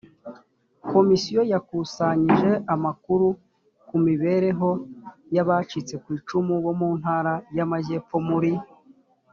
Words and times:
komisiyo 0.91 1.41
yakusanije 1.53 2.51
amakuru 2.73 3.27
ku 3.87 3.95
mibereho 4.05 4.69
y 5.35 5.39
abacitse 5.43 5.93
ku 6.03 6.07
icumu 6.17 6.53
bo 6.63 6.71
mu 6.79 6.89
ntara 6.99 7.33
y 7.57 7.59
amajyepfo 7.65 8.17
muri 8.29 8.51